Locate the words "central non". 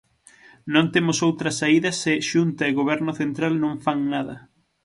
3.21-3.73